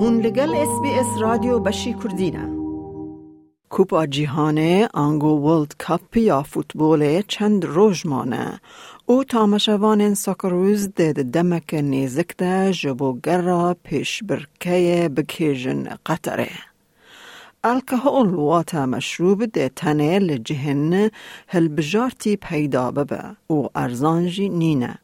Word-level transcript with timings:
هون 0.00 0.20
لگل 0.20 0.54
اس 0.54 0.80
بی 0.82 0.90
اس 0.90 1.20
رادیو 1.20 1.58
بشی 1.58 1.94
کردینه 1.94 2.48
کوپا 3.70 4.06
جیهانه 4.06 4.88
آنگو 4.94 5.28
ورلد 5.28 5.74
کپ 5.78 6.16
یا 6.16 6.42
فوتبول 6.42 7.22
چند 7.28 7.64
روز 7.64 8.06
مانه 8.06 8.60
او 9.06 9.24
تامشوان 9.24 10.14
ساکروز 10.14 10.88
ده 10.88 11.12
دمک 11.12 11.74
نیزک 11.74 12.36
ده 12.36 12.72
جبو 12.72 13.18
گرا 13.24 13.76
پیش 13.84 14.22
برکه 14.22 15.10
بکیجن 15.16 15.84
قطره. 16.06 16.50
الکهول 17.64 18.34
واتا 18.34 18.86
مشروب 18.86 19.44
ده 19.44 19.68
تنه 19.68 20.18
لجهن 20.18 21.10
هل 21.48 21.68
بجارتی 21.68 22.36
پیدا 22.36 22.90
ببه 22.90 23.24
او 23.46 23.68
ارزانجی 23.74 24.48
نینه. 24.48 24.98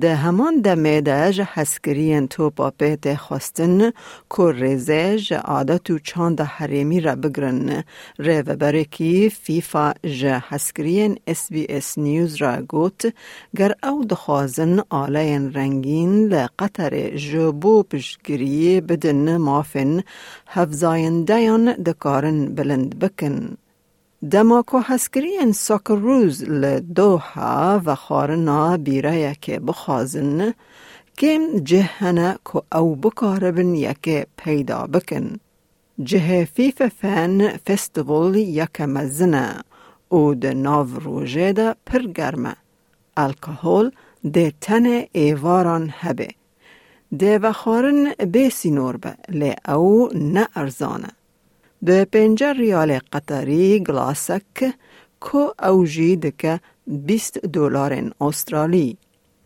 ده 0.00 0.14
همان 0.14 0.60
دمه 0.60 1.00
ده 1.00 1.32
جه 1.32 1.48
حسکرین 1.54 2.28
تو 2.28 2.50
پیت 2.78 3.14
خواستن 3.14 3.90
که 4.36 4.52
ریزه 4.52 5.18
جه 5.18 5.36
عادت 5.36 5.90
و 5.90 5.98
چاند 5.98 6.40
حریمی 6.40 7.00
را 7.00 7.14
بگرن 7.14 7.84
ره 8.18 8.42
و 8.42 8.56
برکی 8.56 9.30
فیفا 9.30 9.92
جه 10.02 10.44
حسکرین 10.48 11.18
اس 11.26 11.52
بی 11.52 11.66
اس 11.68 11.98
نیوز 11.98 12.36
را 12.36 12.62
گوت 12.62 13.14
گر 13.56 13.72
او 13.82 14.04
دخوازن 14.04 14.80
آلین 14.90 15.52
رنگین 15.52 16.28
لقطر 16.28 17.16
جبو 17.16 17.82
پشگریه 17.82 18.80
بدن 18.80 19.36
مافن 19.36 20.02
هفزاین 20.46 21.24
دکارن 21.86 22.54
بلند 22.54 22.98
بکن. 22.98 23.56
دماکو 24.22 24.78
هسکرین 24.78 25.52
ساکروز 25.52 26.44
لدوها 26.44 27.82
و 27.84 27.94
خارنا 27.94 28.76
بیره 28.76 29.36
که 29.40 29.60
بخوازن 29.60 30.54
کم 31.18 31.58
جهنه 31.64 32.38
که 32.52 32.62
او 32.78 32.96
بکاربن 32.96 33.74
یکه 33.74 34.26
پیدا 34.36 34.86
بکن. 34.86 35.36
جه 36.02 36.44
فیف 36.44 36.82
فن 36.82 37.48
فستیول 37.48 38.36
یک 38.36 38.80
مزنه 38.80 39.60
او 40.08 40.34
ده 40.34 40.54
ناو 40.54 40.88
روژه 41.04 41.52
ده 41.52 41.74
پر 41.86 42.02
گرمه. 42.02 42.56
الکهول 43.16 43.90
ده 44.32 44.52
تن 44.60 45.02
ایواران 45.12 45.90
هبه. 45.98 46.28
ده 47.18 47.38
و 47.38 47.52
خارن 47.52 48.12
بیسی 48.14 48.70
نور 48.70 48.96
به 48.96 49.14
لی 49.28 49.54
او 49.68 50.10
نه 50.14 50.48
ارزانه. 50.54 51.17
به 51.82 52.04
پنجه 52.04 52.52
ریال 52.52 52.98
قطری 53.12 53.80
گلاسک 53.80 54.74
کو 55.20 55.50
اوجی 55.62 56.16
دکه 56.16 56.60
20 56.86 57.38
دلار 57.38 58.12
استرالی. 58.20 58.98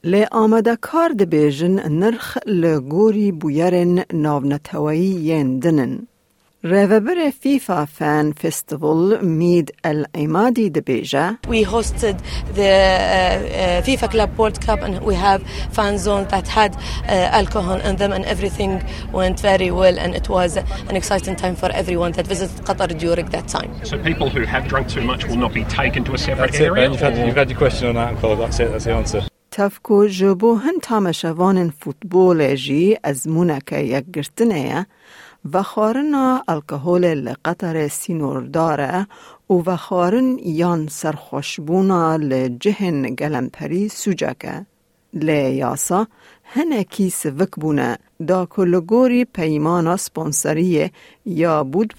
لی 0.05 0.25
آمده 0.25 0.77
کار 0.77 1.09
دبیجن 1.09 1.89
نرخ 1.89 2.39
لگوری 2.47 3.33
بویرن 3.33 4.05
ناونتوایی 4.13 5.01
ین 5.01 5.61
دنن. 6.64 6.72
Reverbere 6.72 7.32
FIFA 7.32 7.88
Fan 7.88 8.34
Festival 8.34 9.22
Mead 9.22 9.72
El 9.84 10.06
Imadi 10.14 10.70
de 10.70 10.82
Beja. 10.82 11.38
We 11.48 11.64
hosted 11.64 12.20
the 12.56 12.64
uh, 12.64 13.80
uh, 13.80 13.82
FIFA 13.84 14.10
Club 14.12 14.38
World 14.38 14.60
Cup 14.60 14.82
and 14.82 15.00
we 15.04 15.16
have 15.16 15.44
fan 15.72 15.98
zones 15.98 16.30
that 16.32 16.48
had 16.48 16.76
uh, 16.76 17.40
alcohol 17.40 17.80
in 17.80 17.98
them 17.98 18.12
and 18.12 18.26
everything 18.26 18.84
went 19.12 19.40
very 19.40 19.72
well 19.72 19.98
and 20.00 20.16
it 20.16 20.30
was 20.30 20.58
an 20.58 20.96
exciting 20.96 21.36
time 21.36 21.56
for 21.56 21.72
everyone 21.72 22.14
that 22.14 22.28
visited 22.28 22.66
Qatar 22.66 22.98
during 22.98 23.28
that 23.28 23.48
time. 23.48 23.72
So 23.86 23.98
people 24.00 24.30
who 24.30 24.42
have 24.42 24.68
drunk 24.68 24.90
too 24.90 25.02
much 25.02 25.26
will 25.28 25.38
not 25.38 25.54
be 25.54 25.64
taken 25.66 26.04
to 26.06 26.14
a 26.16 26.18
separate 26.18 26.52
that's 26.52 26.60
area? 26.60 26.72
It, 26.72 26.76
ben. 26.76 26.92
You've, 26.92 27.02
had, 27.02 27.28
you've 27.28 27.36
had 27.36 27.50
your 27.50 27.60
question 27.60 27.88
on 27.90 27.98
alcohol, 27.98 28.36
that's 28.36 28.60
it, 28.60 28.72
that's 28.72 28.86
the 28.86 28.94
answer. 28.94 29.22
تفکو 29.52 30.08
جبو 30.08 30.56
هن 30.56 30.80
تامشوان 30.84 31.70
فوتبول 31.70 32.56
جی 32.56 32.98
از 33.04 33.28
مونک 33.28 33.72
یک 33.72 34.06
گرتنه 34.14 34.86
و 35.53 35.63
خارن 35.63 36.15
الکهول 36.49 37.05
لقطر 37.05 37.89
سینور 37.89 38.43
داره 38.43 39.07
و 39.51 39.77
خارن 39.77 40.39
یان 40.39 40.89
سرخوشبونا 40.89 42.17
لجهن 42.17 43.03
گلمپری 43.03 43.89
سوجکه. 43.89 44.67
لیاسا 45.15 46.07
هنکی 46.45 47.11
سوک 47.11 47.51
بونه 47.51 47.99
دا 48.29 48.47
کلگوری 48.47 49.25
پیمانا 49.25 49.97
سپانسریه 49.97 50.91
یا 51.27 51.65
بود 51.65 51.95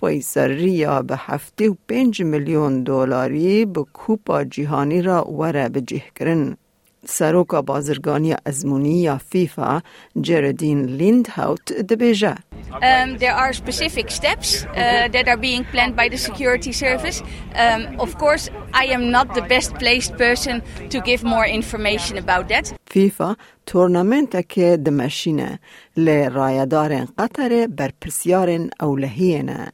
یا 0.60 1.02
به 1.02 1.16
هفته 1.18 1.70
و 1.70 1.76
پنج 1.88 2.22
میلیون 2.22 2.84
دلاری 2.84 3.66
به 3.66 3.84
کوپا 3.94 4.44
جهانی 4.44 5.02
را 5.02 5.32
وره 5.32 5.70
به 5.70 5.82
جه 5.82 6.04
کرن. 6.16 6.58
سروکا 7.06 7.62
بازرگانی 7.62 8.36
ازمونی 8.46 9.02
یا 9.02 9.18
فیفا 9.30 9.82
جردین 10.22 10.86
لیندهاوت 10.86 11.74
دبیجه. 11.74 12.36
Um, 12.82 13.18
there 13.18 13.36
are 13.36 13.54
specific 13.54 14.10
steps 14.10 14.66
uh, 14.66 15.08
that 15.16 15.28
are 15.28 15.38
being 15.38 15.64
planned 15.74 15.96
by 15.96 16.08
the 16.10 16.18
security 16.18 16.72
service. 16.72 17.22
Um, 17.64 18.00
of 18.00 18.18
course, 18.18 18.50
I 18.74 18.86
am 18.86 19.12
not 19.12 19.28
the 19.36 19.44
best 19.54 19.76
placed 19.76 20.14
person 20.18 20.56
to 20.90 20.98
give 21.10 21.24
more 21.24 21.46
information 21.46 22.18
about 22.18 22.48
that. 22.50 22.74
فیفا 22.86 23.36
تورنمنت 23.66 24.50
که 24.50 24.78
دمشینه 24.78 25.60
لی 25.98 26.30
رایدارن 26.30 27.08
قطر 27.18 27.68
بر 27.78 27.92
پرسیارن 28.02 28.70
اولهینه. 28.80 29.72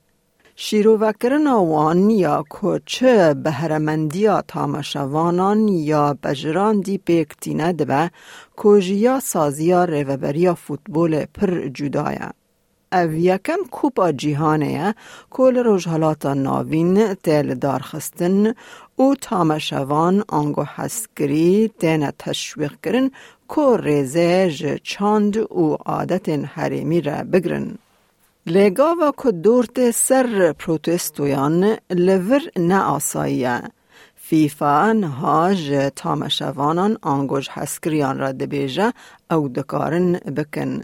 شیروکرن 0.61 1.47
وان 1.47 2.09
یا 2.09 2.45
کوچه 2.49 3.33
بهرمندیا 3.33 4.41
تامشوانان 4.47 5.67
یا 5.67 6.17
بجران 6.23 6.81
دی 6.81 6.97
پیکتینه 6.97 7.73
دبه 7.73 8.11
کوژیا 8.57 9.19
سازیا 9.19 9.85
ریوبریا 9.85 10.53
فوتبول 10.53 11.25
پر 11.25 11.67
جدایه. 11.67 12.29
او 12.93 13.11
یکم 13.11 13.61
کوپا 13.71 14.11
جیهانه 14.11 14.95
کل 15.29 15.57
روژهالاتا 15.57 16.33
ناوین 16.33 17.13
تل 17.13 17.53
دارخستن 17.53 18.53
او 18.95 19.15
تامشوان 19.15 20.23
آنگو 20.27 20.63
حسکری 20.75 21.71
تین 21.79 22.11
تشویق 22.11 22.73
کرن 22.83 23.11
که 23.55 23.77
ریزه 23.77 24.79
چاند 24.83 25.37
او 25.37 25.77
عادت 25.85 26.29
حریمی 26.29 27.01
را 27.01 27.23
بگرن. 27.23 27.77
لگاوا 28.45 29.11
که 29.23 29.31
دورت 29.31 29.91
سر 29.91 30.53
پروتستویان 30.59 31.77
لور 31.89 32.41
نه 32.57 32.81
آساییه. 32.81 33.61
فیفا 34.15 34.91
نهاج 34.91 35.91
تامشوانان 35.95 36.97
آنگوش 37.01 37.49
حسکریان 37.49 38.19
را 38.19 38.31
دبیجه 38.31 38.93
او 39.31 39.49
دکارن 39.49 40.13
بکن. 40.13 40.81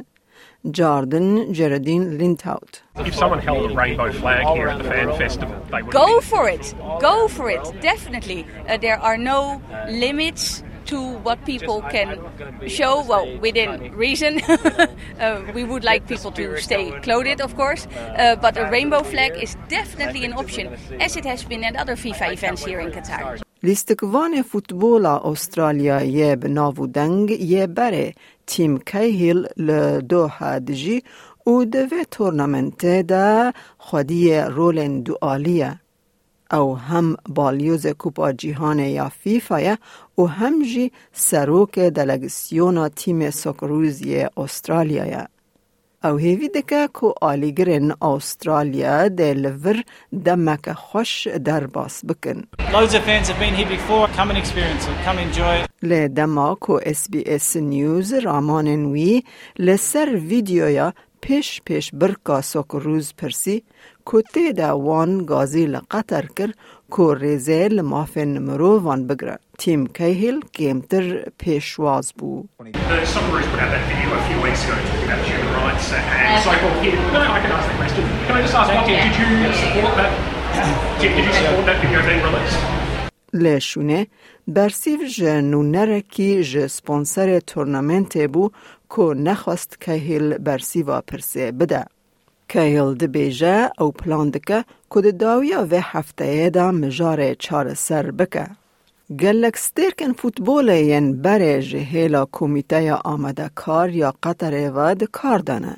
Jordan 0.71 1.53
Geraldine 1.53 2.17
Lindhout. 2.17 2.81
If 3.09 3.13
someone 3.13 3.39
held 3.39 3.71
a 3.71 3.75
rainbow 3.75 4.11
flag 4.11 4.43
here 4.57 4.67
at 4.67 4.79
the 4.79 4.83
fan 4.83 5.15
festival, 5.15 5.55
they 5.71 5.83
would 5.83 5.93
go 5.93 6.19
for 6.21 6.49
it. 6.49 6.73
Go 6.99 7.27
for 7.27 7.51
it. 7.51 7.63
Definitely, 7.81 8.47
uh, 8.67 8.77
there 8.77 8.99
are 9.07 9.17
no 9.33 9.61
limits 10.05 10.63
to 10.86 10.98
what 11.26 11.44
people 11.44 11.82
can 11.82 12.18
show. 12.66 13.02
Well, 13.02 13.26
within 13.38 13.92
reason, 13.92 14.40
uh, 15.20 15.42
we 15.54 15.64
would 15.64 15.84
like 15.84 16.06
people 16.06 16.32
to 16.32 16.56
stay 16.58 16.90
clothed, 17.00 17.40
of 17.40 17.56
course. 17.56 17.86
Uh, 17.86 18.36
but 18.36 18.56
a 18.56 18.70
rainbow 18.70 19.02
flag 19.02 19.32
is 19.36 19.56
definitely 19.68 20.24
an 20.24 20.32
option, 20.32 20.66
as 21.00 21.16
it 21.16 21.24
has 21.24 21.44
been 21.44 21.64
at 21.64 21.76
other 21.76 21.96
FIFA 21.96 22.32
events 22.32 22.64
here 22.64 22.80
in 22.80 22.90
Qatar. 22.90 23.40
لیستکوان 23.62 24.42
فوتبول 24.42 25.06
استرالیا 25.06 26.02
یه 26.02 26.36
بناو 26.36 26.86
دنگ 26.86 27.30
یه 27.30 27.66
بره 27.66 28.14
تیم 28.46 28.78
کیهیل 28.78 29.46
لدوها 29.56 30.58
دجی 30.58 31.02
او 31.44 31.64
دوه 31.64 32.04
تورنمنت 32.10 32.86
دا 32.86 33.52
خودی 33.78 34.34
رول 34.34 35.02
دوالیه 35.02 35.80
او 36.51 36.77
هم 36.77 37.17
بالیوز 37.29 37.87
کوپا 37.87 38.31
جیهان 38.31 38.79
یا 38.79 39.09
فیفا 39.09 39.77
او 40.15 40.29
هم 40.29 40.63
جی 40.63 40.91
سروک 41.13 41.79
دلگسیونا 41.79 42.89
تیم 42.89 43.29
سکروزی 43.29 44.25
استرالیا 44.37 45.27
او 46.05 46.17
هیوی 46.17 46.49
دکه 46.49 46.87
کو 46.93 47.13
آلیگرن 47.21 47.91
استرالیا 48.01 49.07
ده 49.07 49.33
لور 49.33 49.83
دمک 50.25 50.73
خوش 50.73 51.27
در 51.27 51.67
باس 51.67 52.05
بکن. 52.05 52.43
Loads 52.59 52.93
of 52.93 53.03
fans 53.03 53.27
have 53.29 53.39
been 53.39 53.55
here 53.55 53.69
before. 53.77 54.07
Come 54.17 54.29
and 54.29 54.37
experience 54.37 54.85
it. 54.87 54.97
Come 55.05 55.17
enjoy 55.17 55.63
it. 55.63 55.69
ل 55.83 56.07
دما 56.07 56.55
کو 56.55 56.79
اس 56.85 57.09
بی 57.09 57.23
اس 57.25 57.55
نیوز 57.55 58.13
رامان 58.13 58.65
نوی 58.65 59.21
لسر 59.59 60.09
ویدیویا 60.29 60.89
پیش 61.21 61.61
پیش 61.65 61.91
برکا 61.93 62.41
سوکروز 62.41 63.13
پرسی 63.17 63.59
کتی 64.05 64.53
دا 64.53 64.79
وان 64.79 65.25
گازی 65.25 65.65
لقطر 65.65 66.25
کر 66.35 66.51
کو 66.89 67.15
ریزه 67.15 67.67
لمافن 67.67 68.37
مرو 68.37 68.79
وان 68.79 69.07
بگره. 69.07 69.39
تیم 69.57 69.85
کیهل 69.87 70.39
گیمتر 70.53 71.29
پیشواز 71.37 72.13
بو. 72.17 72.43
لشونه 83.33 84.07
برسیو 84.47 84.99
جنونره 85.17 86.01
کی 86.01 86.43
ج 86.43 86.67
سپانسر 86.67 87.39
تورنمنت 87.39 88.17
بو 88.17 88.49
که 88.95 89.01
نخواست 89.01 89.81
کهیل 89.81 90.37
برسیو 90.37 91.01
پرسه 91.01 91.51
بده. 91.51 91.85
کیل 92.49 92.93
دبیجه 92.93 93.71
او 93.79 93.91
پلان 93.91 94.29
دکه 94.29 94.65
کد 94.89 95.17
داویا 95.17 95.67
و 95.71 95.81
هفته 95.81 96.49
دا 96.49 96.71
مجار 96.71 97.33
چار 97.33 97.73
سر 97.73 98.11
بکه. 98.11 98.47
گلک 99.19 99.57
سترکن 99.57 100.13
فوتبول 100.13 100.69
ین 100.69 101.21
بره 101.21 101.61
جهیلا 101.61 102.25
کمیته 102.31 102.93
آمده 102.93 103.49
کار 103.55 103.89
یا 103.89 104.13
قطر 104.23 104.71
ود 104.75 105.03
کار 105.03 105.39
دانه. 105.39 105.77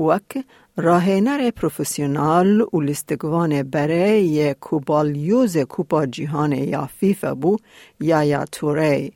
وک 0.00 0.44
راهنر 0.76 1.50
پروفسیونال 1.50 2.60
و 2.60 2.80
لستگوان 2.80 3.62
بره 3.62 4.54
کوبالیوز 4.54 5.58
کوپا 5.58 6.06
جیهان 6.06 6.52
یا 6.52 6.88
فیفا 7.00 7.34
بو 7.34 7.56
یا 8.00 8.24
یا 8.24 8.44
توره. 8.52 9.10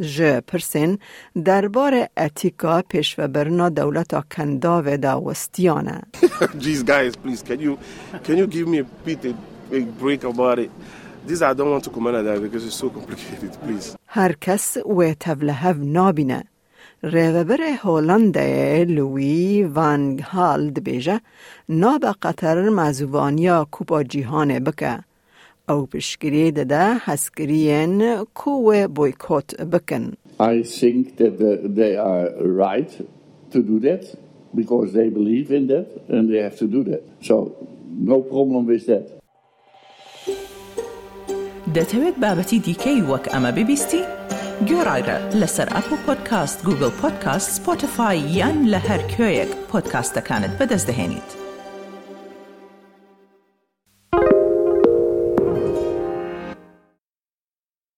جه 0.00 0.40
پرسین 0.40 0.98
دربار 1.44 2.08
اتیکا 2.16 2.82
پیش 2.88 3.18
و 3.18 3.28
برنا 3.28 3.68
دولتا 3.68 4.24
کنداو 4.36 4.96
دا 4.96 5.20
وستیانه. 5.20 6.02
Jeez, 6.62 6.84
guys, 6.84 7.16
please, 7.16 7.42
can 7.42 7.60
you, 7.60 7.78
can 8.24 8.36
you 8.36 8.46
give 8.46 8.68
me 8.68 8.78
a 8.78 8.84
bit 8.84 9.24
a, 9.24 9.34
a 9.76 9.80
break 9.80 10.24
about 10.24 10.58
it? 10.58 10.70
This 11.26 11.42
I 11.42 11.52
don't 11.52 11.70
want 11.70 11.84
to 11.84 11.90
comment 11.90 12.16
on 12.16 12.24
that 12.24 12.40
because 12.40 12.64
it's 12.64 12.76
so 12.76 12.90
complicated, 12.90 13.52
please. 13.62 13.96
هر 14.06 14.32
کس 14.32 14.76
و 14.86 15.14
تبلهف 15.20 15.76
نابینه. 15.76 16.44
ریوبر 17.04 17.60
هولنده 17.82 18.84
لوی 18.84 19.64
وان 19.64 20.18
هال 20.20 20.70
دبیجه 20.70 21.20
ناب 21.68 22.04
قطر 22.04 22.68
مزوانیا 22.70 23.66
کوپا 23.70 24.02
جیهانه 24.02 24.60
بکه. 24.60 25.07
أو 25.70 25.86
پشگری 25.86 26.50
دده 26.50 26.94
هسکرین 26.98 28.24
کوه 28.34 28.86
بویکوت 28.86 29.62
بکن. 29.62 30.12
I 30.40 30.62
think 30.62 31.16
that 31.16 31.38
they 31.76 31.96
are 31.96 32.28
right 32.64 32.90
to 33.52 33.58
do 33.62 33.80
that 33.80 34.04
because 34.54 34.92
they 34.92 35.08
believe 35.08 35.50
in 35.50 35.66
that 35.66 35.88
and 36.08 36.28
they 36.30 36.40
have 36.46 36.56
to 36.58 36.66
do 36.66 36.84
that. 36.84 37.02
So, 37.28 37.34
no 38.12 38.20
problem 38.20 38.66
with 38.66 38.86
that. 38.86 39.06
دەتەوێت 41.76 42.16
بابەتی 42.24 42.58
دیکەی 42.66 43.00
وەک 43.10 43.24
ئەمە 43.32 43.50
ببیستی؟ 43.56 44.02
گۆڕایرە 44.68 45.16
لەسەر 45.40 45.68
ئەپ 45.74 45.88
و 45.92 45.96
پۆدکاست 46.06 46.58
گوگل 46.66 46.92
پۆدکاست 47.00 47.48
سپۆتفاای 47.56 48.18
یان 48.38 48.56
لە 48.72 48.80
هەر 48.88 49.02
کوێیەک 49.12 49.50
پۆدکاستەکانت 49.70 50.52
بەدەستدەێنیت. 50.58 51.47